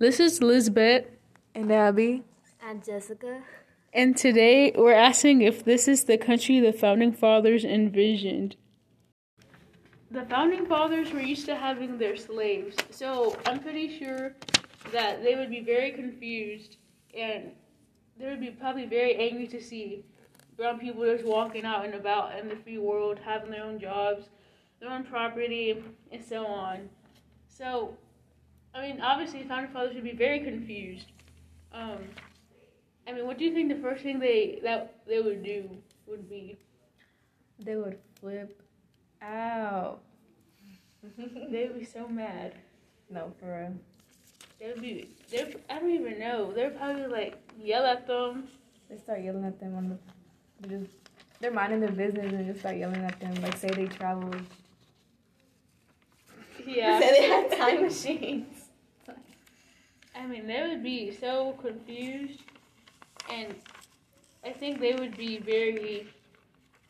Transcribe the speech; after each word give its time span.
This 0.00 0.18
is 0.18 0.40
Lisbeth, 0.40 1.04
And 1.54 1.70
Abby. 1.70 2.22
And 2.66 2.82
Jessica. 2.82 3.42
and 3.92 4.16
today 4.16 4.72
we're 4.74 4.94
asking 4.94 5.42
if 5.42 5.62
this 5.62 5.86
is 5.86 6.04
the 6.04 6.16
country 6.16 6.58
the 6.58 6.72
founding 6.72 7.12
fathers 7.12 7.66
envisioned. 7.66 8.56
The 10.10 10.24
founding 10.24 10.64
fathers 10.64 11.12
were 11.12 11.20
used 11.20 11.44
to 11.44 11.54
having 11.54 11.98
their 11.98 12.16
slaves, 12.16 12.76
so 12.90 13.36
I'm 13.44 13.60
pretty 13.60 13.98
sure 13.98 14.34
that 14.90 15.22
they 15.22 15.34
would 15.34 15.50
be 15.50 15.60
very 15.60 15.90
confused 15.90 16.78
and 17.14 17.50
they 18.18 18.24
would 18.24 18.40
be 18.40 18.52
probably 18.52 18.86
very 18.86 19.16
angry 19.16 19.48
to 19.48 19.60
see 19.62 20.02
brown 20.56 20.78
people 20.78 21.04
just 21.04 21.26
walking 21.26 21.66
out 21.66 21.84
and 21.84 21.92
about 21.92 22.38
in 22.38 22.48
the 22.48 22.56
free 22.56 22.78
world, 22.78 23.18
having 23.22 23.50
their 23.50 23.64
own 23.64 23.78
jobs, 23.78 24.30
their 24.80 24.88
own 24.88 25.04
property, 25.04 25.84
and 26.10 26.24
so 26.24 26.46
on. 26.46 26.88
So, 27.48 27.98
I 28.74 28.82
mean, 28.82 29.00
obviously, 29.00 29.42
founding 29.44 29.72
fathers 29.72 29.94
would 29.94 30.04
be 30.04 30.12
very 30.12 30.40
confused. 30.40 31.06
Um, 31.72 31.98
I 33.06 33.12
mean, 33.12 33.26
what 33.26 33.38
do 33.38 33.44
you 33.44 33.52
think 33.52 33.68
the 33.68 33.80
first 33.80 34.02
thing 34.02 34.18
they 34.18 34.60
that 34.62 34.94
they 35.06 35.20
would 35.20 35.42
do 35.42 35.68
would 36.06 36.28
be? 36.28 36.56
They 37.58 37.76
would 37.76 37.98
flip 38.20 38.62
out. 39.22 40.00
They 41.50 41.66
would 41.66 41.78
be 41.78 41.84
so 41.84 42.06
mad. 42.08 42.54
No, 43.08 43.32
for 43.40 43.58
real. 43.58 43.74
They 44.60 44.66
would 44.66 44.82
be. 44.82 45.08
They. 45.30 45.54
I 45.68 45.78
don't 45.78 45.90
even 45.90 46.18
know. 46.20 46.52
They'd 46.52 46.76
probably 46.76 47.06
like 47.06 47.38
yell 47.58 47.84
at 47.86 48.06
them. 48.06 48.48
They 48.88 48.98
start 48.98 49.22
yelling 49.22 49.44
at 49.44 49.58
them 49.58 49.74
on 49.76 49.88
the. 49.88 49.98
They 50.60 50.76
just, 50.76 50.96
they're 51.40 51.50
minding 51.50 51.80
their 51.80 51.90
business 51.90 52.32
and 52.32 52.46
just 52.46 52.60
start 52.60 52.76
yelling 52.76 53.02
at 53.02 53.18
them. 53.18 53.34
Like, 53.42 53.56
say 53.56 53.68
they 53.68 53.86
travel. 53.86 54.30
Yeah. 56.66 57.00
Say 57.00 57.10
they 57.12 57.26
have 57.28 57.56
time 57.56 57.82
machines. 57.82 58.59
I 60.20 60.26
mean, 60.26 60.46
they 60.46 60.62
would 60.68 60.82
be 60.82 61.10
so 61.12 61.56
confused, 61.62 62.42
and 63.32 63.54
I 64.44 64.50
think 64.50 64.78
they 64.78 64.92
would 64.92 65.16
be 65.16 65.38
very. 65.38 66.08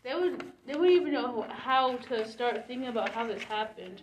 They 0.03 0.15
would. 0.15 0.53
They 0.67 0.75
wouldn't 0.75 1.01
even 1.01 1.13
know 1.13 1.47
how 1.49 1.97
to 1.97 2.27
start 2.27 2.67
thinking 2.67 2.89
about 2.89 3.11
how 3.11 3.27
this 3.29 3.43
happened, 3.45 4.03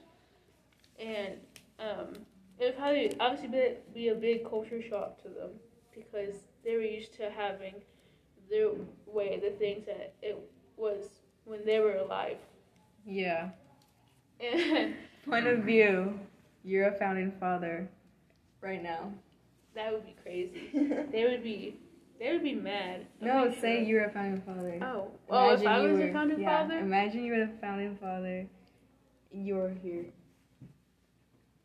and 0.97 1.34
um, 1.80 2.14
it 2.58 2.66
would 2.66 2.78
probably 2.78 3.19
obviously 3.19 3.50
be, 3.50 3.73
be 3.94 4.08
a 4.09 4.16
big 4.16 4.50
culture 4.50 4.81
shock 4.81 5.22
to 5.23 5.28
them 5.28 5.52
because 5.94 6.36
they 6.64 6.75
were 6.75 6.81
used 6.81 7.14
to 7.16 7.30
having 7.30 7.75
their 8.50 8.69
way, 9.06 9.39
the 9.44 9.52
things 9.58 9.86
that 9.86 10.14
it 10.22 10.39
was 10.78 11.03
when 11.44 11.66
they 11.66 11.80
were 11.80 11.97
alive. 11.97 12.38
Yeah. 13.06 13.50
And 14.39 14.94
Point 15.25 15.47
of 15.47 15.64
view. 15.64 16.19
You're 16.64 16.89
a 16.89 16.97
founding 17.00 17.31
father. 17.39 17.89
Right 18.61 18.81
now. 18.81 19.11
that 19.75 19.91
would 19.94 20.05
be 20.05 20.16
crazy. 20.23 20.69
They 21.11 21.25
would 21.25 21.44
be. 21.44 21.77
They 22.19 22.31
would 22.33 22.44
be 22.44 22.55
mad. 22.55 23.05
I'm 23.22 23.27
No, 23.27 23.52
say 23.61 23.77
sure. 23.77 23.83
you're 23.83 24.05
a 24.05 24.11
founding 24.11 24.41
father. 24.41 24.80
Oh, 24.81 25.11
oh! 25.30 25.52
If 25.53 25.67
I 25.67 25.80
was 25.81 25.91
were- 26.00 26.08
a 26.09 26.13
founding 26.13 26.41
yeah, 26.41 26.63
father, 26.63 26.80
Imagine 26.80 27.23
you 27.23 27.33
were 27.33 27.45
the 27.45 27.52
founding 27.61 27.95
father. 27.97 28.47
You're 29.31 29.69
here. 29.83 30.05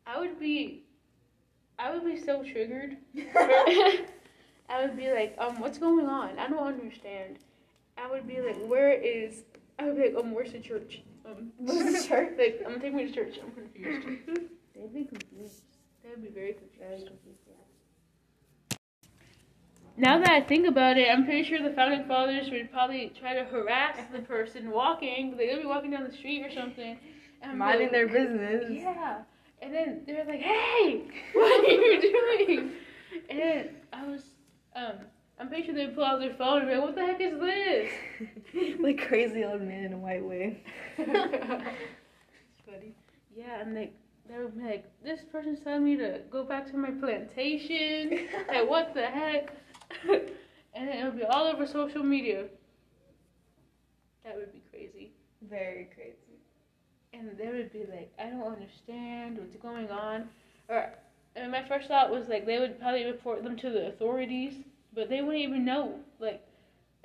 I 0.05 0.19
would 0.19 0.39
be. 0.39 0.83
I 1.79 1.91
would 1.91 2.05
be 2.05 2.19
so 2.19 2.43
triggered. 2.43 2.97
I 4.69 4.81
would 4.81 4.95
be 4.95 5.11
like, 5.11 5.35
um, 5.39 5.59
what's 5.59 5.77
going 5.79 6.05
on? 6.05 6.37
I 6.37 6.47
don't 6.47 6.65
understand. 6.67 7.39
I 7.97 8.09
would 8.09 8.27
be 8.27 8.39
like, 8.41 8.57
where 8.67 8.91
is? 8.93 9.43
I 9.79 9.85
would 9.85 9.95
be 9.97 10.03
like, 10.09 10.15
um, 10.23 10.33
where's 10.33 10.51
the 10.51 10.59
church? 10.59 11.01
Um, 11.25 11.51
Where's 11.57 12.01
the 12.03 12.07
church? 12.07 12.33
Like, 12.37 12.61
I'm 12.65 12.79
taking 12.79 12.97
me 12.97 13.07
to 13.07 13.11
church. 13.11 13.39
I'm 13.43 13.51
confused. 13.51 14.07
They'd 14.75 14.93
be 14.93 15.05
confused. 15.05 15.62
They'd 16.13 16.23
be 16.23 16.29
very 16.29 16.53
confused. 16.53 17.09
Now 19.95 20.19
that 20.19 20.29
I 20.31 20.41
think 20.41 20.67
about 20.67 20.97
it, 20.97 21.07
I'm 21.09 21.23
pretty 21.25 21.43
sure 21.43 21.61
the 21.61 21.75
founding 21.75 22.05
fathers 22.07 22.49
would 22.51 22.71
probably 22.71 23.11
try 23.19 23.33
to 23.35 23.43
harass 23.45 23.97
the 24.11 24.19
person 24.19 24.71
walking. 24.71 25.37
They'd 25.37 25.61
be 25.61 25.65
walking 25.65 25.91
down 25.91 26.03
the 26.03 26.11
street 26.15 26.43
or 26.45 26.51
something. 26.51 26.97
And 27.41 27.53
be 27.53 27.57
Minding 27.57 27.87
like, 27.87 27.91
their 27.91 28.07
business. 28.07 28.71
yeah. 28.71 29.21
And 29.61 29.73
then 29.73 30.01
they're 30.05 30.25
like, 30.25 30.41
hey, 30.41 31.03
what 31.33 31.63
are 31.63 31.71
you 31.71 32.01
doing? 32.01 32.71
And 33.29 33.39
then 33.39 33.69
I 33.91 34.05
was, 34.05 34.21
um, 34.75 34.93
I'm 35.39 35.47
pretty 35.47 35.65
sure 35.65 35.75
they 35.75 35.85
would 35.85 35.95
pull 35.95 36.03
out 36.05 36.19
their 36.19 36.33
phone 36.33 36.61
and 36.61 36.69
be 36.69 36.75
like, 36.75 36.83
what 36.83 36.95
the 36.95 37.05
heck 37.05 37.21
is 37.21 37.39
this? 37.39 38.79
like 38.81 39.07
crazy 39.07 39.43
old 39.43 39.61
man 39.61 39.85
in 39.85 39.93
a 39.93 39.97
white 39.97 40.23
wig. 40.23 40.63
it's 40.97 42.61
funny. 42.65 42.93
Yeah, 43.35 43.61
and 43.61 43.75
like, 43.75 43.93
they 44.29 44.37
would 44.37 44.57
be 44.57 44.63
like, 44.63 44.85
this 45.03 45.19
person's 45.31 45.59
telling 45.59 45.83
me 45.83 45.97
to 45.97 46.21
go 46.31 46.43
back 46.43 46.69
to 46.71 46.77
my 46.77 46.91
plantation. 46.91 48.27
like, 48.47 48.69
what 48.69 48.93
the 48.93 49.05
heck? 49.05 49.53
and 50.73 50.89
it 50.89 51.03
would 51.03 51.17
be 51.17 51.25
all 51.25 51.45
over 51.47 51.67
social 51.67 52.03
media. 52.03 52.45
That 54.23 54.35
would 54.37 54.53
be 54.53 54.61
crazy. 54.71 55.11
Very 55.49 55.89
crazy. 55.93 56.15
and 57.11 57.37
they 57.37 57.47
would 57.47 57.71
be 57.73 57.85
like, 57.89 58.11
I 58.17 58.29
don't 58.29 58.53
understand 58.53 59.37
what's 59.37 59.55
going 59.57 59.89
on. 59.89 60.29
Or, 60.69 60.93
and 61.35 61.51
my 61.51 61.67
first 61.67 61.89
thought 61.89 62.09
was 62.09 62.29
like, 62.29 62.45
they 62.45 62.59
would 62.59 62.79
probably 62.79 63.05
report 63.05 63.43
them 63.43 63.57
to 63.57 63.69
the 63.69 63.87
authorities, 63.87 64.53
but 64.95 65.09
they 65.09 65.21
wouldn't 65.21 65.43
even 65.43 65.65
know. 65.65 65.99
Like, 66.19 66.41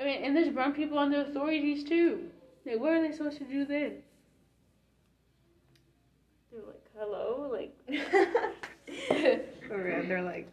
I 0.01 0.05
mean, 0.05 0.23
and 0.23 0.37
there's 0.37 0.49
brown 0.51 0.73
people 0.73 0.99
on 0.99 1.11
the 1.11 1.27
authorities 1.27 1.83
too. 1.83 2.31
Like, 2.65 2.78
what 2.78 2.93
are 2.93 3.03
they 3.03 3.17
supposed 3.17 3.39
to 3.39 3.45
do 3.45 3.65
then? 3.65 4.03
They're 6.98 7.06
hello? 7.06 7.50
Like, 7.53 7.75
real, 9.70 10.03
they're 10.09 10.22
like, 10.22 10.48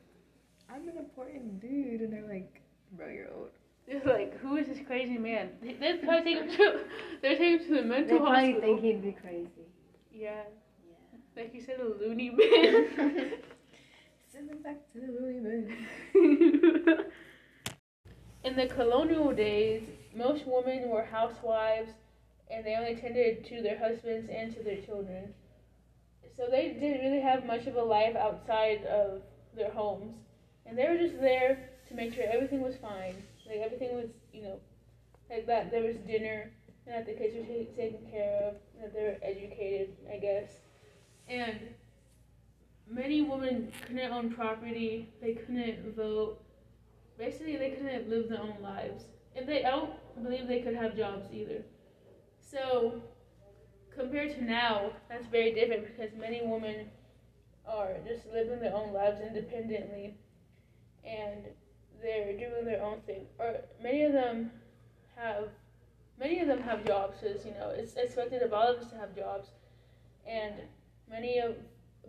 I'm 0.70 0.88
an 0.88 0.98
important 0.98 1.60
dude, 1.62 2.02
and 2.02 2.14
they're 2.14 2.28
like, 2.28 2.62
bro, 2.94 3.08
you're 3.10 3.32
old. 3.34 3.50
they're 3.88 4.02
like, 4.06 4.38
who 4.40 4.58
is 4.58 4.68
this 4.68 4.80
crazy 4.86 5.18
man? 5.18 5.50
They- 5.62 5.74
They'd 5.74 6.04
probably 6.04 6.34
take 6.36 6.44
him 6.44 6.58
to, 6.58 6.80
they're 7.22 7.38
taking 7.38 7.60
him 7.60 7.68
to 7.68 7.74
the 7.76 7.82
mental 7.84 8.18
They 8.20 8.24
probably 8.24 8.52
hospital. 8.54 8.62
think 8.62 8.82
he'd 8.82 9.02
be 9.04 9.12
crazy. 9.14 9.50
yeah. 10.14 10.44
yeah. 10.88 11.20
Like 11.36 11.54
you 11.54 11.62
said, 11.62 11.80
a 11.80 11.86
loony 11.86 12.30
bin. 12.30 12.88
Send 14.32 14.50
them 14.50 14.62
back 14.64 14.78
to 14.94 15.00
the 15.00 15.08
loony 15.08 15.40
bin. 16.14 17.06
In 18.44 18.56
the 18.56 18.68
colonial 18.68 19.34
days, 19.34 19.82
most 20.16 20.44
women 20.46 20.90
were 20.90 21.04
housewives 21.04 21.90
and 22.52 22.64
they 22.66 22.76
only 22.76 22.96
tended 22.96 23.44
to 23.46 23.62
their 23.64 23.78
husbands 23.80 24.30
and 24.32 24.54
to 24.56 24.62
their 24.64 24.78
children. 24.82 25.34
So 26.38 26.48
they 26.50 26.70
didn't 26.70 27.02
really 27.02 27.22
have 27.22 27.46
much 27.46 27.68
of 27.68 27.76
a 27.76 27.82
life 27.82 28.16
outside 28.16 28.84
of 28.86 29.22
their 29.56 29.72
homes. 29.72 30.16
And 30.66 30.78
they 30.78 30.88
were 30.88 30.98
just 30.98 31.20
there 31.22 31.70
to 31.88 31.94
make 31.94 32.14
sure 32.14 32.26
everything 32.32 32.62
was 32.62 32.76
fine. 32.78 33.16
Like 33.48 33.60
everything 33.64 33.96
was, 33.96 34.10
you 34.34 34.42
know, 34.44 34.60
like 35.30 35.48
that 35.48 35.72
there 35.72 35.84
was 35.84 35.96
dinner 35.98 36.52
and 36.86 36.96
that 36.96 37.06
the 37.06 37.14
kids 37.14 37.36
were 37.36 37.42
ta- 37.42 37.72
taken 37.76 38.12
care 38.12 38.44
of, 38.44 38.56
and 38.76 38.84
that 38.84 38.94
they 38.94 39.04
were 39.04 39.18
educated, 39.24 39.96
I 40.12 40.18
guess. 40.18 40.52
And 41.28 41.60
many 42.88 43.22
women 43.22 43.72
couldn't 43.88 44.12
own 44.12 44.32
property, 44.32 45.10
they 45.22 45.34
couldn't 45.34 45.96
vote, 45.96 46.40
basically 47.18 47.56
they 47.56 47.72
couldn't 47.72 48.10
live 48.10 48.30
their 48.30 48.42
own 48.42 48.58
lives 48.62 49.06
and 49.36 49.48
they 49.48 49.64
I 49.64 49.72
don't 49.72 49.92
believe 50.24 50.48
they 50.48 50.62
could 50.62 50.76
have 50.76 50.96
jobs 50.96 51.28
either 51.32 51.64
so 52.40 53.02
compared 53.98 54.34
to 54.36 54.44
now 54.44 54.92
that's 55.10 55.26
very 55.28 55.54
different 55.54 55.86
because 55.86 56.12
many 56.20 56.42
women 56.44 56.88
are 57.68 57.94
just 58.08 58.26
living 58.34 58.60
their 58.60 58.76
own 58.76 58.94
lives 58.94 59.20
independently 59.22 60.16
and 61.06 61.46
they're 62.02 62.34
doing 62.34 62.66
their 62.66 62.82
own 62.84 63.00
thing 63.02 63.26
or 63.40 63.56
many 63.82 64.04
of 64.04 64.14
them 64.14 64.52
have 65.16 65.50
many 66.20 66.40
of 66.40 66.48
them 66.48 66.62
have 66.62 66.86
jobs 66.86 67.18
because 67.22 67.46
you 67.46 67.52
know 67.52 67.70
it's 67.70 67.96
expected 67.96 68.42
of 68.42 68.54
all 68.54 68.68
of 68.68 68.80
us 68.80 68.90
to 68.90 68.98
have 68.98 69.16
jobs 69.16 69.50
and 70.28 70.54
many 71.10 71.40
of 71.40 71.56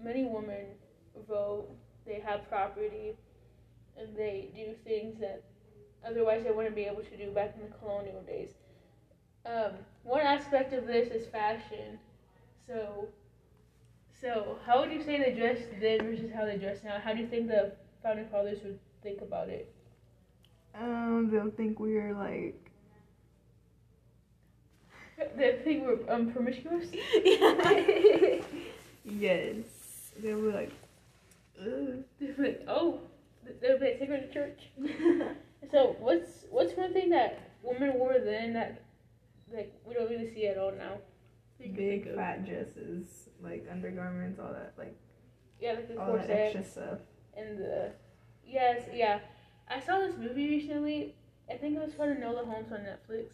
many 0.03 0.25
women 0.25 0.67
vote 1.29 1.69
they 2.07 2.21
have 2.21 2.49
property 2.49 3.15
and 3.99 4.17
they 4.17 4.51
do 4.55 4.75
things 4.85 5.19
that 5.21 5.43
otherwise 6.07 6.45
they 6.45 6.51
wouldn't 6.51 6.75
be 6.75 6.85
able 6.85 7.03
to 7.03 7.17
do 7.17 7.31
back 7.31 7.55
in 7.57 7.63
the 7.63 7.77
colonial 7.79 8.23
days. 8.23 8.51
Um, 9.45 9.73
one 10.07 10.21
aspect 10.21 10.73
of 10.73 10.87
this 10.87 11.09
is 11.09 11.27
fashion. 11.27 11.99
So, 12.67 13.09
so 14.21 14.59
how 14.65 14.81
would 14.81 14.93
you 14.93 15.03
say 15.03 15.19
they 15.19 15.39
dressed 15.39 15.65
then 15.81 16.03
versus 16.03 16.31
how 16.35 16.45
they 16.45 16.57
dress 16.57 16.79
now? 16.85 16.99
How 17.03 17.13
do 17.13 17.21
you 17.21 17.27
think 17.27 17.49
the 17.49 17.73
founding 18.03 18.29
fathers 18.29 18.59
would 18.65 18.79
think 19.03 19.21
about 19.21 19.49
it? 19.49 19.73
Um, 20.75 21.29
they'll 21.31 21.51
think 21.51 21.81
we're 21.81 22.15
like. 22.15 22.63
They 25.37 25.61
think 25.65 25.87
we're 25.87 25.99
um, 26.13 26.31
promiscuous. 26.31 26.89
yes. 29.05 29.65
They'll 30.23 30.43
be 30.43 30.53
like, 30.53 30.73
ugh. 31.59 32.05
They'd 32.21 32.39
like, 32.39 32.65
oh, 32.69 33.01
they'd 33.45 33.79
be 33.79 33.85
like, 33.87 33.99
take 33.99 34.09
her 34.11 34.19
to 34.19 34.33
church. 34.33 34.69
So 35.71 35.97
what's 35.99 36.45
what's 36.51 36.75
one 36.75 36.93
thing 36.93 37.11
that 37.11 37.41
women 37.63 37.95
wore 37.95 38.19
then 38.23 38.53
that 38.53 38.83
like 39.53 39.73
we 39.87 39.95
don't 39.95 40.11
really 40.11 40.33
see 40.33 40.47
at 40.47 40.59
all 40.59 40.73
now? 40.73 40.97
That 41.59 41.67
you 41.69 41.75
can 41.75 41.85
Big 41.85 42.15
fat 42.15 42.45
dresses, 42.47 43.29
like 43.43 43.67
undergarments, 43.71 44.39
all 44.39 44.53
that, 44.53 44.75
like 44.77 44.95
Yeah, 45.61 45.73
like 45.73 45.89
the 45.89 45.99
all 46.01 46.13
that 46.13 46.27
corset. 46.27 46.31
extra 46.57 46.65
stuff. 46.65 46.99
and 47.37 47.59
the 47.59 47.93
yes, 48.47 48.83
yeah. 48.93 49.21
I 49.69 49.81
saw 49.81 49.99
this 49.99 50.17
movie 50.17 50.49
recently. 50.49 51.15
I 51.51 51.55
think 51.55 51.77
it 51.77 51.81
was 51.83 51.95
called 51.95 52.11
Enola 52.11 52.45
Holmes 52.45 52.73
on 52.73 52.81
Netflix. 52.81 53.27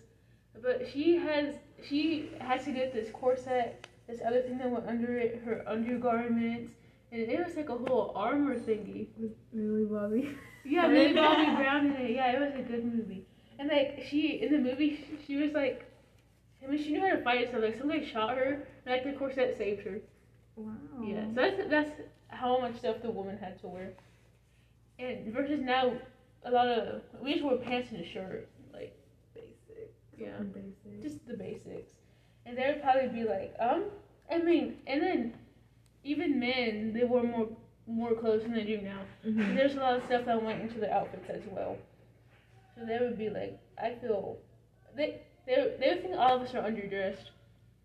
But 0.62 0.86
she 0.92 1.16
has 1.16 1.54
she 1.82 2.30
had 2.38 2.62
to 2.64 2.72
get 2.72 2.92
this 2.92 3.10
corset, 3.10 3.86
this 4.06 4.20
other 4.26 4.42
thing 4.42 4.58
that 4.58 4.70
went 4.70 4.86
under 4.86 5.16
it, 5.18 5.42
her 5.44 5.64
undergarments, 5.66 6.72
and 7.10 7.22
it 7.22 7.44
was 7.44 7.56
like 7.56 7.70
a 7.70 7.76
whole 7.76 8.12
armor 8.14 8.54
thingy. 8.58 9.08
With 9.18 9.32
Millie 9.52 9.86
Bobby. 9.86 10.36
Yeah, 10.64 10.86
Millie 10.88 11.12
Bobby 11.22 11.56
Brown 11.56 11.86
in 11.86 11.92
it. 11.96 12.10
Yeah, 12.12 12.32
it 12.32 12.40
was 12.40 12.54
a 12.54 12.62
good 12.62 12.84
movie. 12.84 13.26
And 13.58 13.68
like 13.68 14.04
she 14.08 14.42
in 14.42 14.52
the 14.52 14.58
movie, 14.58 15.04
she 15.26 15.36
was 15.36 15.52
like, 15.52 15.86
I 16.62 16.66
mean, 16.68 16.78
she 16.78 16.92
knew 16.92 17.00
how 17.00 17.10
to 17.14 17.22
fight. 17.22 17.50
So 17.50 17.58
like 17.58 17.76
somebody 17.78 18.04
shot 18.04 18.36
her, 18.36 18.52
and 18.84 18.92
like 18.92 19.04
the 19.04 19.12
corset 19.12 19.56
saved 19.56 19.82
her. 19.82 20.00
Wow. 20.56 20.72
Yeah, 21.02 21.24
so 21.26 21.32
that's 21.34 21.60
that's 21.68 21.90
how 22.28 22.58
much 22.58 22.76
stuff 22.76 22.96
the 23.02 23.10
woman 23.10 23.38
had 23.38 23.58
to 23.60 23.68
wear. 23.68 23.92
And 24.98 25.32
versus 25.32 25.60
now, 25.60 25.92
a 26.44 26.50
lot 26.50 26.68
of 26.68 27.02
we 27.20 27.32
just 27.34 27.44
wear 27.44 27.56
pants 27.56 27.90
and 27.90 28.00
a 28.00 28.04
shirt, 28.04 28.48
like 28.72 28.92
Basic. 29.34 29.92
yeah, 30.16 30.38
Basic. 30.52 31.02
just 31.02 31.26
the 31.26 31.34
basics. 31.34 31.92
And 32.46 32.56
they 32.56 32.66
would 32.66 32.82
probably 32.82 33.08
be 33.08 33.24
like, 33.24 33.54
um, 33.58 33.84
I 34.30 34.38
mean, 34.38 34.74
and 34.86 35.02
then 35.02 35.34
even 36.04 36.38
men 36.38 36.92
they 36.92 37.04
wore 37.04 37.22
more 37.22 37.48
more 37.86 38.14
clothes 38.14 38.42
than 38.42 38.52
they 38.52 38.64
do 38.64 38.80
now. 38.80 39.00
And 39.24 39.36
hmm 39.36 39.54
there's 39.56 39.74
a 39.74 39.80
lot 39.80 39.96
of 39.96 40.04
stuff 40.04 40.24
that 40.26 40.42
went 40.42 40.60
into 40.60 40.78
their 40.78 40.92
outfits 40.92 41.28
as 41.30 41.42
well. 41.46 41.76
So 42.74 42.84
they 42.84 42.98
would 42.98 43.18
be 43.18 43.28
like, 43.30 43.58
I 43.78 43.92
feel 43.92 44.38
they 44.94 45.20
they 45.46 45.54
they 45.80 45.88
would 45.88 46.02
think 46.02 46.16
all 46.16 46.36
of 46.36 46.42
us 46.42 46.54
are 46.54 46.62
underdressed. 46.62 47.30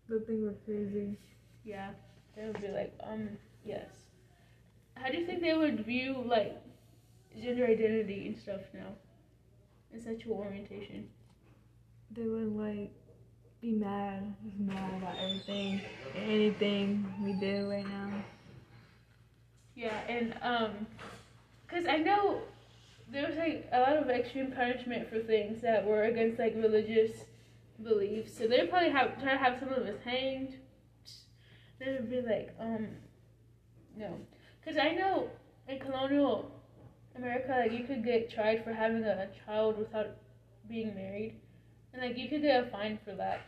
The 0.08 0.20
thing 0.20 0.46
was 0.46 0.56
crazy. 0.64 1.16
Yeah, 1.64 1.90
they 2.36 2.46
would 2.46 2.60
be 2.60 2.68
like, 2.68 2.94
um, 3.02 3.28
yes. 3.64 3.86
How 4.94 5.10
do 5.10 5.18
you 5.18 5.26
think 5.26 5.42
they 5.42 5.54
would 5.54 5.84
view 5.84 6.22
like 6.26 6.56
gender 7.40 7.66
identity 7.66 8.26
and 8.28 8.38
stuff 8.38 8.60
now, 8.72 8.94
and 9.92 10.02
sexual 10.02 10.34
orientation? 10.34 11.08
They 12.10 12.22
would 12.22 12.56
like 12.56 12.92
be 13.60 13.72
mad, 13.72 14.34
just 14.44 14.58
mad 14.58 14.94
about 14.98 15.16
everything, 15.18 15.80
anything 16.16 17.12
we 17.22 17.32
do 17.34 17.68
right 17.70 17.86
now. 17.86 18.24
Yeah, 19.74 20.00
and 20.08 20.34
um, 20.42 20.86
cause 21.68 21.84
I 21.88 21.98
know 21.98 22.40
there 23.10 23.28
was 23.28 23.36
like 23.36 23.68
a 23.72 23.80
lot 23.80 23.96
of 23.96 24.08
extreme 24.10 24.52
punishment 24.52 25.08
for 25.08 25.18
things 25.20 25.60
that 25.62 25.84
were 25.86 26.04
against 26.04 26.38
like 26.38 26.54
religious 26.56 27.10
beliefs. 27.82 28.36
So 28.36 28.46
they'd 28.46 28.68
probably 28.70 28.90
have 28.90 29.20
try 29.22 29.32
to 29.32 29.38
have 29.38 29.58
some 29.58 29.68
of 29.70 29.82
us 29.84 29.96
hanged. 30.04 30.54
They 31.78 31.92
would 31.92 32.10
be 32.10 32.20
like, 32.20 32.54
um, 32.58 32.88
no, 33.96 34.18
cause 34.64 34.76
I 34.76 34.92
know 34.92 35.28
in 35.68 35.78
colonial 35.78 36.50
America, 37.16 37.62
like 37.64 37.72
you 37.78 37.84
could 37.84 38.04
get 38.04 38.30
tried 38.30 38.64
for 38.64 38.72
having 38.72 39.04
a 39.04 39.28
child 39.46 39.78
without 39.78 40.08
being 40.68 40.94
married, 40.94 41.36
and 41.92 42.02
like 42.02 42.16
you 42.18 42.28
could 42.28 42.42
get 42.42 42.64
a 42.64 42.70
fine 42.70 42.98
for 43.04 43.14
that, 43.14 43.40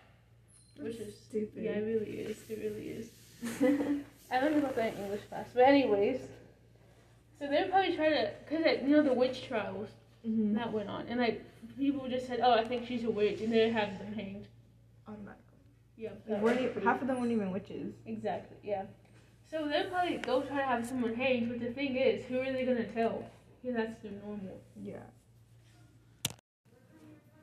which 0.78 0.96
is 0.96 1.14
Stupid. 1.18 1.62
yeah, 1.62 1.72
it 1.72 1.84
really 1.84 2.18
is. 2.20 2.38
It 2.48 2.58
really 2.58 2.88
is. 2.88 3.10
I 4.30 4.40
learned 4.40 4.58
about 4.58 4.76
that 4.76 4.94
in 4.94 5.04
English 5.04 5.22
class. 5.28 5.48
But 5.52 5.64
anyways, 5.64 6.20
so 7.38 7.46
they 7.48 7.62
would 7.62 7.70
probably 7.70 7.96
try 7.96 8.10
to, 8.10 8.30
cause 8.48 8.60
like, 8.64 8.82
you 8.82 8.88
know 8.90 9.02
the 9.02 9.12
witch 9.14 9.46
trials 9.48 9.88
hmm 10.24 10.54
that 10.54 10.72
went 10.72 10.88
on, 10.88 11.06
and 11.08 11.18
like 11.20 11.42
people 11.78 12.08
just 12.08 12.26
said, 12.26 12.40
oh, 12.42 12.52
I 12.52 12.64
think 12.64 12.86
she's 12.86 13.04
a 13.04 13.10
witch, 13.10 13.40
and 13.40 13.52
they 13.52 13.70
have 13.70 13.98
them 13.98 14.12
hanged. 14.14 14.46
Automatically. 15.06 15.44
Yeah. 15.96 16.10
They 16.26 16.34
that 16.34 16.42
weren't 16.42 16.72
pretty- 16.72 16.86
half 16.86 17.00
of 17.02 17.08
them 17.08 17.20
weren't 17.20 17.32
even 17.32 17.50
witches. 17.50 17.94
Exactly. 18.06 18.56
Yeah. 18.62 18.84
So 19.50 19.66
they'll 19.66 19.90
probably 19.90 20.18
go 20.18 20.42
try 20.42 20.58
to 20.58 20.64
have 20.64 20.86
someone 20.86 21.14
hanged, 21.14 21.48
but 21.48 21.60
the 21.60 21.72
thing 21.72 21.96
is, 21.96 22.24
who 22.26 22.38
are 22.38 22.52
they 22.52 22.64
gonna 22.64 22.84
tell? 22.92 23.24
Because 23.62 23.76
that's 23.76 24.02
the 24.02 24.10
normal. 24.24 24.60
Yeah. 24.80 25.02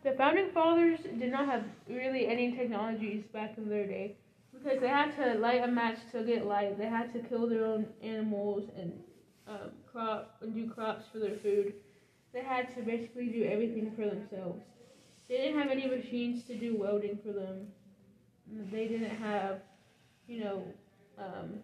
The 0.04 0.14
founding 0.14 0.50
fathers 0.52 1.00
did 1.02 1.32
not 1.32 1.48
have 1.48 1.64
really 1.90 2.28
any 2.28 2.56
technologies 2.56 3.24
back 3.34 3.58
in 3.58 3.68
their 3.68 3.86
day 3.86 4.16
because 4.54 4.80
they 4.80 4.88
had 4.88 5.16
to 5.18 5.38
light 5.40 5.64
a 5.64 5.68
match 5.68 5.98
to 6.14 6.24
get 6.24 6.46
light. 6.46 6.78
They 6.78 6.86
had 6.86 7.12
to 7.14 7.20
kill 7.20 7.48
their 7.48 7.66
own 7.66 7.88
animals 8.02 8.70
and 8.78 8.94
um, 9.48 9.72
crop 9.92 10.38
and 10.42 10.54
do 10.54 10.70
crops 10.70 11.06
for 11.12 11.20
their 11.20 11.36
food. 11.38 11.74
They 12.34 12.42
had 12.42 12.74
to 12.76 12.82
basically 12.82 13.28
do 13.28 13.44
everything 13.44 13.92
for 13.96 14.06
themselves. 14.06 14.64
They 15.28 15.38
didn't 15.38 15.60
have 15.60 15.70
any 15.72 15.88
machines 15.88 16.44
to 16.46 16.56
do 16.56 16.78
welding 16.78 17.20
for 17.26 17.34
them. 17.34 17.68
They 18.72 18.88
didn't 18.88 19.16
have, 19.18 19.60
you 20.28 20.44
know, 20.44 20.64
um, 21.18 21.56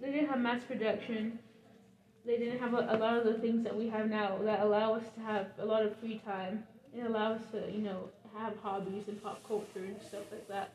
they 0.00 0.12
didn't 0.12 0.28
have 0.28 0.40
mass 0.40 0.62
production. 0.64 1.38
They 2.24 2.36
didn't 2.36 2.58
have 2.58 2.74
a, 2.74 2.88
a 2.90 2.96
lot 2.98 3.16
of 3.16 3.24
the 3.24 3.38
things 3.40 3.64
that 3.64 3.74
we 3.76 3.88
have 3.88 4.08
now 4.08 4.38
that 4.42 4.60
allow 4.60 4.94
us 4.94 5.04
to 5.14 5.20
have 5.22 5.46
a 5.58 5.64
lot 5.64 5.82
of 5.84 5.96
free 5.96 6.20
time 6.24 6.64
and 6.94 7.06
allow 7.06 7.32
us 7.32 7.42
to, 7.52 7.70
you 7.72 7.80
know, 7.82 8.10
have 8.36 8.54
hobbies 8.62 9.08
and 9.08 9.22
pop 9.22 9.46
culture 9.46 9.84
and 9.84 10.00
stuff 10.00 10.22
like 10.30 10.46
that. 10.48 10.70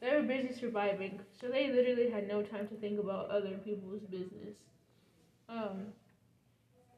They 0.00 0.14
were 0.14 0.22
busy 0.22 0.52
surviving, 0.58 1.20
so 1.40 1.48
they 1.48 1.70
literally 1.70 2.10
had 2.10 2.26
no 2.26 2.42
time 2.42 2.68
to 2.68 2.74
think 2.76 2.98
about 2.98 3.30
other 3.30 3.58
people's 3.64 4.02
business. 4.10 4.56
Um, 5.48 5.86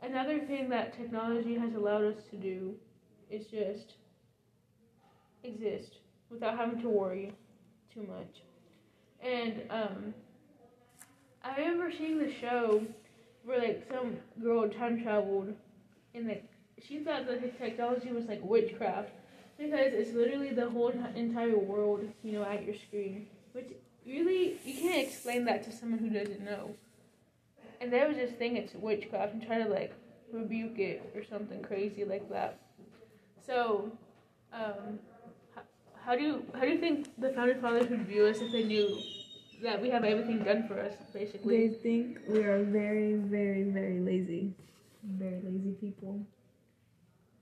another 0.03 0.41
thing 0.41 0.69
that 0.71 0.97
technology 0.97 1.55
has 1.55 1.75
allowed 1.75 2.05
us 2.05 2.25
to 2.31 2.37
do 2.37 2.75
is 3.31 3.47
just 3.47 3.95
exist 5.45 5.97
without 6.31 6.57
having 6.57 6.81
to 6.83 6.89
worry 6.89 7.33
too 7.93 8.07
much. 8.09 8.43
And 9.23 9.63
um, 9.71 10.15
I 11.43 11.57
remember 11.57 11.93
seeing 11.97 12.19
the 12.19 12.33
show 12.33 12.85
where 13.45 13.59
like 13.59 13.87
some 13.91 14.17
girl 14.43 14.69
time 14.69 15.03
traveled 15.03 15.55
and 16.15 16.29
like 16.29 16.45
she 16.87 16.99
thought 16.99 17.27
that 17.27 17.59
technology 17.59 18.11
was 18.11 18.25
like 18.27 18.41
witchcraft 18.43 19.11
because 19.59 19.93
it's 19.93 20.13
literally 20.13 20.51
the 20.53 20.69
whole 20.69 20.93
entire 21.15 21.57
world, 21.57 22.09
you 22.23 22.33
know, 22.33 22.45
at 22.45 22.65
your 22.65 22.75
screen. 22.75 23.27
Which 23.53 23.73
really, 24.07 24.59
you 24.65 24.81
can't 24.81 25.07
explain 25.07 25.45
that 25.45 25.63
to 25.65 25.73
someone 25.73 26.01
who 26.01 26.11
doesn't 26.11 26.45
know. 26.45 26.75
And 27.83 27.93
they 27.93 28.05
would 28.07 28.15
just 28.17 28.37
think 28.37 28.57
it's 28.57 28.75
witchcraft 28.75 29.35
and 29.35 29.45
try 29.45 29.59
to 29.59 29.69
like 29.69 29.93
rebuke 30.33 30.79
it 30.79 31.13
or 31.17 31.25
something 31.25 31.61
crazy 31.63 32.05
like 32.05 32.31
that. 32.31 32.61
So, 33.45 33.91
um, 34.53 35.01
how, 35.55 35.63
how 36.05 36.17
do 36.17 36.23
you 36.23 36.45
how 36.55 36.61
do 36.61 36.69
you 36.69 36.79
think 36.79 37.09
the 37.19 37.31
founding 37.31 37.61
fathers 37.61 37.91
would 37.91 38.07
view 38.07 38.27
us 38.27 38.41
if 38.41 38.53
they 38.53 38.63
knew 38.63 38.97
that 39.65 39.83
we 39.83 39.91
have 39.91 40.05
everything 40.05 40.45
done 40.45 40.69
for 40.69 40.79
us, 40.79 40.95
basically? 41.13 41.67
They 41.67 41.75
think 41.75 42.19
we 42.29 42.45
are 42.45 42.63
very, 42.63 43.15
very, 43.15 43.65
very 43.65 43.99
lazy. 43.99 44.55
Very 45.03 45.41
lazy 45.45 45.73
people. 45.81 46.25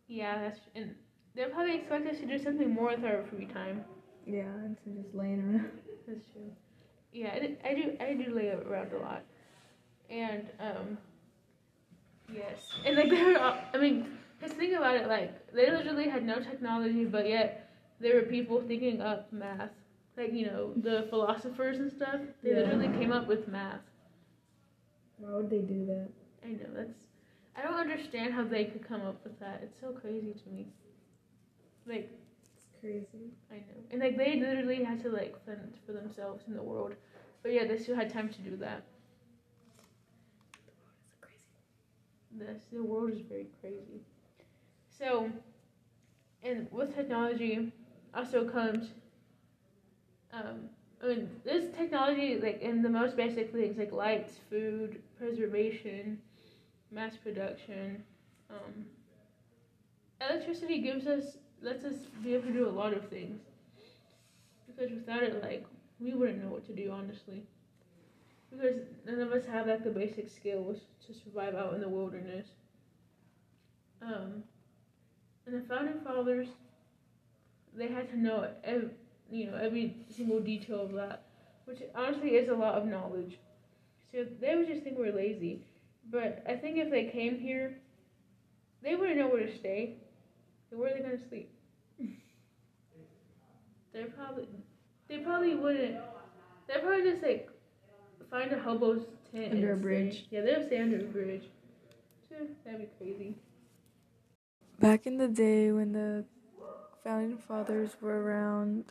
Yeah, 0.09 0.40
that's 0.40 0.61
and 0.75 0.94
they'll 1.37 1.50
probably 1.50 1.76
expect 1.76 2.06
us 2.06 2.18
to 2.20 2.26
do 2.26 2.38
something 2.38 2.70
more 2.73 2.94
with 2.97 3.04
our 3.04 3.25
free 3.30 3.44
time. 3.44 3.85
Yeah, 4.26 4.49
instead 4.64 4.97
of 4.97 5.02
just 5.04 5.14
laying 5.14 5.40
around. 5.40 5.70
That's 6.09 6.25
true. 6.32 6.50
Yeah, 7.12 7.28
I, 7.35 7.68
I 7.68 7.75
do. 7.75 7.97
I 8.00 8.14
do 8.14 8.35
lay 8.35 8.49
around 8.49 8.92
a 8.92 8.99
lot, 8.99 9.23
and 10.11 10.47
um, 10.61 10.99
yes, 12.33 12.73
and 12.87 12.97
like 12.97 13.11
they 13.11 13.23
were. 13.25 13.38
all- 13.38 13.59
I 13.75 13.79
mean, 13.79 14.07
just 14.40 14.55
think 14.55 14.75
about 14.76 14.97
it. 14.97 15.07
Like 15.09 15.52
they 15.52 15.71
literally 15.71 16.09
had 16.09 16.25
no 16.25 16.40
technology, 16.40 17.05
but 17.05 17.29
yet 17.29 17.71
there 18.00 18.17
were 18.17 18.23
people 18.23 18.62
thinking 18.67 19.00
up 19.00 19.33
math. 19.33 19.71
Like 20.17 20.33
you 20.33 20.47
know 20.47 20.73
the 20.76 21.07
philosophers 21.11 21.79
and 21.79 21.90
stuff. 21.90 22.21
They 22.43 22.50
Yeah. 22.50 22.57
literally 22.57 22.88
came 22.99 23.12
up 23.12 23.26
with 23.26 23.49
math. 23.49 23.81
Why 25.19 25.33
would 25.37 25.50
they 25.50 25.61
do 25.61 25.87
that? 25.87 26.09
I 26.45 26.49
know 26.52 26.69
that's. 26.75 26.99
I 27.57 27.62
don't 27.62 27.75
understand 27.79 28.33
how 28.33 28.45
they 28.45 28.64
could 28.64 28.87
come 28.87 29.02
up 29.02 29.23
with 29.25 29.38
that. 29.40 29.61
It's 29.62 29.79
so 29.81 29.93
crazy 29.93 30.33
to 30.33 30.49
me. 30.50 30.67
Like 31.87 32.11
It's 32.57 32.67
crazy. 32.81 33.31
I 33.50 33.57
know. 33.57 33.81
And 33.90 34.00
like 34.00 34.17
they 34.17 34.38
literally 34.40 34.83
had 34.85 35.00
to 35.02 35.11
like 35.11 35.35
fend 35.45 35.75
for 35.87 35.93
themselves 35.93 36.45
in 36.47 36.55
the 36.55 36.62
world. 36.62 36.95
But 37.43 37.52
yeah, 37.52 37.64
they 37.67 37.79
still 37.79 37.97
had 37.97 38.11
time 38.11 38.29
to 38.29 38.40
do 38.43 38.57
that. 38.59 38.83
This 42.30 42.64
the 42.72 42.82
world 42.82 43.10
is 43.12 43.20
very 43.20 43.46
crazy. 43.60 44.00
So 44.88 45.30
and 46.42 46.66
with 46.70 46.94
technology 46.94 47.72
also 48.14 48.44
comes 48.49 48.90
um 50.32 50.68
I 51.02 51.06
mean 51.08 51.28
this 51.44 51.70
technology 51.76 52.38
like 52.38 52.60
in 52.60 52.82
the 52.82 52.88
most 52.88 53.16
basic 53.16 53.52
things 53.52 53.78
like 53.78 53.92
lights, 53.92 54.38
food, 54.49 55.00
preservation, 55.18 56.18
mass 56.90 57.16
production, 57.16 58.02
um 58.50 58.87
electricity 60.20 60.78
gives 60.78 61.06
us 61.06 61.38
lets 61.62 61.84
us 61.84 62.06
be 62.22 62.34
able 62.34 62.44
to 62.44 62.52
do 62.52 62.68
a 62.68 62.70
lot 62.70 62.92
of 62.92 63.04
things. 63.08 63.40
Because 64.66 64.90
without 64.90 65.22
it, 65.22 65.42
like, 65.42 65.64
we 65.99 66.14
wouldn't 66.14 66.42
know 66.42 66.50
what 66.50 66.64
to 66.66 66.72
do, 66.72 66.90
honestly. 66.90 67.42
Because 68.50 68.76
none 69.07 69.21
of 69.21 69.33
us 69.33 69.45
have, 69.47 69.66
like, 69.66 69.85
the 69.85 69.90
basic 69.90 70.28
skills 70.28 70.78
to 71.07 71.14
survive 71.14 71.54
out 71.54 71.75
in 71.75 71.80
the 71.80 71.88
wilderness. 71.88 72.49
Um, 74.02 74.42
and 75.47 75.54
the 75.54 75.66
founding 75.69 76.00
fathers, 76.00 76.49
they 77.75 77.88
had 77.88 78.09
to 78.11 78.19
know, 78.19 78.49
ev- 78.64 78.92
you 79.30 79.47
know, 79.47 79.57
every 79.57 79.97
single 80.09 80.40
detail 80.40 80.83
of 80.83 80.92
that, 80.92 81.26
which 81.66 81.78
honestly 81.95 82.30
is 82.30 82.49
a 82.49 82.54
lot 82.54 82.75
of 82.75 82.87
knowledge. 82.87 83.38
So 84.12 84.26
they 84.40 84.57
would 84.57 84.66
just 84.66 84.83
think 84.83 84.99
we're 84.99 85.12
lazy. 85.14 85.62
But 86.11 86.42
I 86.49 86.57
think 86.57 86.78
if 86.78 86.90
they 86.90 87.04
came 87.04 87.38
here, 87.38 87.76
they 88.83 88.97
wouldn't 88.97 89.19
know 89.19 89.28
where 89.28 89.47
to 89.47 89.59
stay. 89.59 89.97
So 90.69 90.76
where 90.76 90.90
are 90.90 90.95
they 90.97 91.02
gonna 91.02 91.28
sleep? 91.28 91.50
They're 93.92 94.07
probably 94.07 94.49
they 95.09 95.19
probably 95.19 95.54
wouldn't. 95.54 95.97
They'd 96.66 96.83
probably 96.83 97.11
just 97.11 97.23
like 97.23 97.50
find 98.30 98.52
a 98.52 98.58
hobo's 98.58 99.06
tent 99.32 99.52
Under 99.52 99.72
a 99.72 99.76
bridge. 99.76 100.26
Yeah, 100.30 100.42
they'll 100.42 100.66
stay 100.66 100.80
under 100.80 100.99
a 101.00 101.04
bridge. 101.04 101.44
That'd 102.30 102.80
be 102.80 102.88
crazy. 102.99 103.34
Back 104.78 105.06
in 105.06 105.18
the 105.18 105.28
day 105.28 105.72
when 105.72 105.92
the 105.92 106.25
founding 107.04 107.37
fathers 107.37 107.96
were 108.00 108.22
around, 108.22 108.84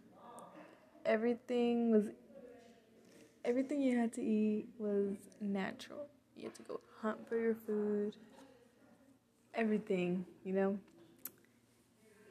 everything 1.05 1.89
was 1.91 2.09
everything 3.45 3.81
you 3.81 3.97
had 3.97 4.13
to 4.13 4.21
eat 4.21 4.67
was 4.77 5.15
natural. 5.41 6.05
You 6.35 6.43
had 6.45 6.55
to 6.55 6.61
go 6.63 6.79
hunt 7.01 7.27
for 7.27 7.37
your 7.37 7.55
food. 7.55 8.15
Everything, 9.55 10.25
you 10.43 10.53
know. 10.53 10.77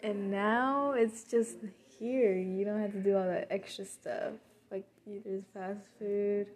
And 0.00 0.30
now 0.30 0.92
it's 0.92 1.24
just 1.24 1.56
here. 1.98 2.36
You 2.36 2.64
don't 2.64 2.80
have 2.80 2.92
to 2.92 3.00
do 3.00 3.16
all 3.16 3.24
that 3.24 3.48
extra 3.50 3.84
stuff. 3.84 4.34
Like 4.70 4.84
there's 5.06 5.42
fast 5.52 5.80
food. 5.98 6.46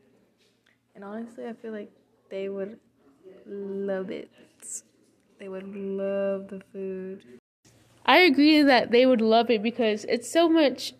And 0.95 1.05
honestly, 1.05 1.47
I 1.47 1.55
feel 1.55 1.73
like 1.73 1.91
they 2.31 2.49
would 2.49 2.79
love 3.47 4.11
it. 4.11 4.31
They 5.39 5.49
would 5.49 5.75
love 5.75 6.49
the 6.49 6.63
food. 6.73 7.25
I 8.05 8.19
agree 8.19 8.63
that 8.63 8.91
they 8.91 9.07
would 9.07 9.21
love 9.21 9.51
it 9.51 9.63
because 9.63 10.05
it's 10.07 10.31
so 10.31 10.49
much 10.49 10.95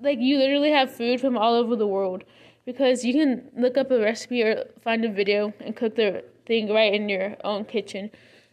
like 0.00 0.18
you 0.18 0.38
literally 0.38 0.70
have 0.70 0.94
food 0.94 1.20
from 1.20 1.36
all 1.36 1.54
over 1.54 1.76
the 1.76 1.86
world 1.86 2.24
because 2.64 3.04
you 3.04 3.12
can 3.12 3.50
look 3.56 3.76
up 3.76 3.90
a 3.90 4.00
recipe 4.00 4.42
or 4.42 4.64
find 4.82 5.04
a 5.04 5.10
video 5.10 5.52
and 5.60 5.76
cook 5.76 5.96
the 5.96 6.24
thing 6.46 6.72
right 6.72 6.94
in 6.94 7.08
your 7.08 7.36
own 7.44 7.64
kitchen 7.64 8.10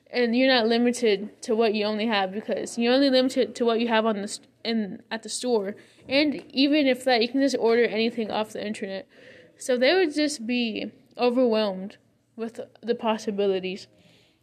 and 0.09 0.35
you're 0.35 0.53
not 0.53 0.67
limited 0.67 1.41
to 1.41 1.55
what 1.55 1.73
you 1.73 1.85
only 1.85 2.07
have 2.07 2.31
because 2.31 2.77
you're 2.77 2.93
only 2.93 3.09
limited 3.09 3.55
to 3.55 3.65
what 3.65 3.79
you 3.79 3.87
have 3.87 4.05
on 4.05 4.21
the 4.21 4.27
st- 4.27 4.47
in 4.63 5.01
at 5.11 5.23
the 5.23 5.29
store 5.29 5.75
and 6.09 6.43
even 6.51 6.87
if 6.87 7.03
that 7.03 7.21
you 7.21 7.27
can 7.27 7.41
just 7.41 7.55
order 7.59 7.85
anything 7.85 8.31
off 8.31 8.51
the 8.51 8.65
internet 8.65 9.07
so 9.57 9.77
they 9.77 9.93
would 9.93 10.13
just 10.13 10.45
be 10.45 10.91
overwhelmed 11.17 11.97
with 12.35 12.59
the 12.81 12.95
possibilities 12.95 13.87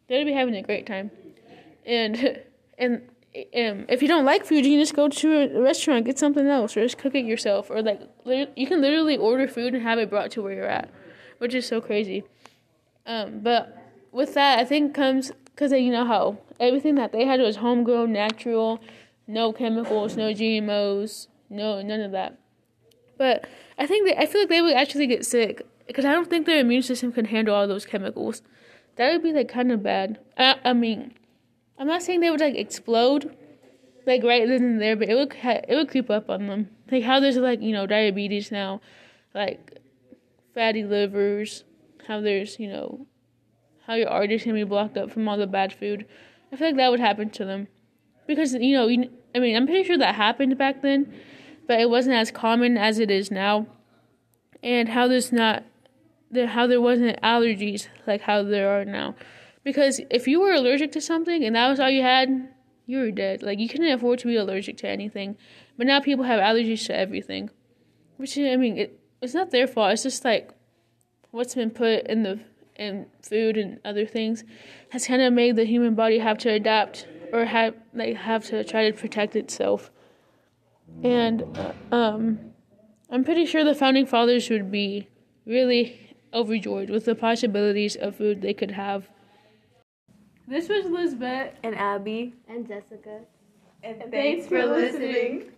they'd 0.09 0.25
be 0.25 0.33
having 0.33 0.55
a 0.55 0.63
great 0.63 0.87
time 0.87 1.11
and 1.85 2.41
and 2.79 3.03
um, 3.35 3.87
if 3.89 4.03
you 4.03 4.09
don't 4.09 4.27
like 4.27 4.45
food, 4.45 4.67
you 4.67 4.73
can 4.73 4.81
just 4.81 4.95
go 4.95 5.09
to 5.09 5.57
a 5.57 5.63
restaurant, 5.63 6.05
get 6.05 6.19
something 6.19 6.47
else, 6.47 6.77
or 6.77 6.83
just 6.83 6.99
cook 6.99 7.15
it 7.15 7.25
yourself. 7.25 7.71
Or 7.71 7.81
like, 7.81 8.03
you 8.27 8.67
can 8.67 8.83
literally 8.83 9.17
order 9.17 9.49
food 9.49 9.75
and 9.75 9.83
have 9.83 9.99
it 9.99 10.11
brought 10.11 10.31
to 10.33 10.43
where 10.43 10.53
you're 10.53 10.67
at, 10.67 10.91
which 11.39 11.55
is 11.55 11.67
so 11.67 11.81
crazy. 11.81 12.25
Um, 13.07 13.41
but 13.41 14.07
with 14.13 14.35
that, 14.35 14.59
I 14.59 14.67
think 14.67 14.95
comes 14.95 15.33
because 15.47 15.73
you 15.73 15.91
know 15.91 16.05
how 16.05 16.39
everything 16.61 16.95
that 16.97 17.13
they 17.13 17.25
had 17.25 17.41
was 17.41 17.57
homegrown, 17.57 18.13
natural, 18.13 18.81
no 19.27 19.53
chemicals, 19.53 20.15
no 20.15 20.35
GMOs, 20.35 21.29
no 21.49 21.81
none 21.81 22.01
of 22.01 22.13
that. 22.13 22.39
But 23.23 23.47
I 23.79 23.87
think 23.87 24.09
that 24.09 24.21
I 24.21 24.27
feel 24.27 24.43
like 24.43 24.49
they 24.49 24.63
would 24.67 24.75
actually 24.83 25.07
get 25.07 25.25
sick 25.25 25.57
because 25.87 26.05
I 26.05 26.13
don't 26.13 26.29
think 26.29 26.47
their 26.47 26.59
immune 26.59 26.83
system 26.83 27.13
can 27.13 27.27
handle 27.27 27.55
all 27.55 27.69
those 27.69 27.87
chemicals. 27.87 28.43
That 28.97 29.13
would 29.13 29.23
be 29.23 29.33
like 29.33 29.49
kind 29.49 29.71
of 29.71 29.83
bad. 29.83 30.19
I, 30.37 30.57
I 30.65 30.73
mean. 30.73 31.15
I'm 31.79 31.89
not 31.89 32.03
saying 32.03 32.21
they 32.21 32.31
would 32.31 32.41
like 32.41 32.55
explode, 32.55 33.37
like 34.07 34.23
right 34.23 34.47
then 34.47 34.63
and 34.63 34.81
there, 34.81 34.95
but 34.95 35.09
it 35.09 35.17
would 35.17 35.33
ha- 35.35 35.67
it 35.67 35.75
would 35.75 35.91
creep 35.91 36.11
up 36.11 36.31
on 36.31 36.47
them. 36.47 36.69
Like 36.91 37.03
how 37.03 37.19
there's 37.19 37.37
like 37.37 37.61
you 37.61 37.73
know 37.73 37.87
diabetes 37.87 38.53
now, 38.53 38.81
like 39.35 39.81
fatty 40.55 40.85
livers. 40.85 41.65
How 42.07 42.21
there's 42.21 42.61
you 42.61 42.69
know 42.69 43.07
how 43.87 43.95
your 43.95 44.09
arteries 44.09 44.45
can 44.45 44.55
be 44.55 44.63
blocked 44.65 44.97
up 44.97 45.11
from 45.11 45.29
all 45.29 45.37
the 45.37 45.47
bad 45.47 45.73
food. 45.73 46.07
I 46.53 46.57
feel 46.57 46.69
like 46.69 46.77
that 46.77 46.91
would 46.93 47.01
happen 47.01 47.31
to 47.31 47.45
them 47.45 47.67
because 48.29 48.55
you 48.55 48.77
know 48.77 48.87
you, 48.87 49.11
I 49.35 49.41
mean 49.41 49.57
I'm 49.57 49.67
pretty 49.67 49.83
sure 49.83 49.99
that 49.99 50.15
happened 50.15 50.57
back 50.57 50.83
then, 50.83 51.13
but 51.67 51.81
it 51.81 51.91
wasn't 51.91 52.17
as 52.17 52.31
common 52.31 52.77
as 52.77 52.99
it 52.99 53.11
is 53.11 53.31
now. 53.31 53.67
And 54.63 54.91
how 54.91 55.09
there's 55.09 55.33
not, 55.33 55.65
how 56.35 56.67
there 56.67 56.81
wasn't 56.81 57.21
allergies 57.23 57.89
like 58.07 58.23
how 58.23 58.43
there 58.43 58.69
are 58.71 58.85
now. 58.85 59.15
Because 59.65 60.01
if 60.11 60.27
you 60.27 60.41
were 60.41 60.53
allergic 60.53 60.93
to 60.93 61.01
something 61.01 61.45
and 61.45 61.55
that 61.57 61.69
was 61.69 61.81
all 61.81 61.91
you 61.91 62.03
had, 62.03 62.49
you 62.87 62.99
were 62.99 63.11
dead. 63.11 63.43
Like 63.43 63.59
you 63.59 63.69
couldn't 63.69 63.91
afford 63.93 64.19
to 64.21 64.27
be 64.27 64.37
allergic 64.37 64.77
to 64.79 64.89
anything. 64.89 65.37
But 65.77 65.87
now 65.87 66.01
people 66.01 66.25
have 66.25 66.41
allergies 66.41 66.87
to 66.87 66.97
everything. 66.97 67.51
Which 68.17 68.37
I 68.39 68.57
mean, 68.57 68.79
it, 68.79 69.01
it's 69.21 69.35
not 69.35 69.51
their 69.51 69.67
fault. 69.67 69.93
It's 69.93 70.03
just 70.03 70.25
like 70.25 70.53
what's 71.31 71.55
been 71.55 71.71
put 71.71 72.07
in 72.07 72.23
the 72.23 72.41
in 72.77 73.07
food 73.23 73.57
and 73.57 73.79
other 73.85 74.07
things 74.07 74.45
has 74.91 75.07
kind 75.07 75.23
of 75.23 75.33
made 75.33 75.57
the 75.57 75.65
human 75.65 75.95
body 75.95 76.19
have 76.19 76.39
to 76.39 76.51
adapt 76.51 77.07
or 77.33 77.45
have 77.45 77.75
like 77.95 78.17
have 78.17 78.45
to 78.47 78.65
try 78.65 78.91
to 78.91 78.97
protect 78.97 79.37
itself. 79.37 79.91
And 81.03 81.45
uh, 81.57 81.95
um, 81.95 82.39
I'm 83.11 83.25
pretty 83.25 83.47
sure 83.47 83.65
the 83.65 83.75
founding 83.75 84.07
fathers 84.07 84.49
would 84.51 84.71
be 84.71 85.09
really 85.47 86.17
overjoyed 86.33 86.91
with 86.91 87.05
the 87.05 87.15
possibilities 87.15 87.97
of 87.97 88.17
food 88.17 88.43
they 88.43 88.55
could 88.55 88.71
have. 88.71 89.09
This 90.47 90.69
was 90.69 90.87
Lisbeth. 90.87 91.55
And 91.63 91.75
Abby. 91.77 92.35
And 92.49 92.67
Jessica. 92.67 93.21
And 93.83 94.11
Thanks 94.11 94.47
for 94.47 94.65
listening. 94.65 95.51